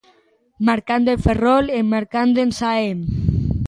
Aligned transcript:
Marcando 0.67 1.09
en 1.15 1.19
Ferrol 1.25 1.65
e 1.77 1.79
marcando 1.93 2.37
en 2.45 2.49
Xaén. 2.59 2.99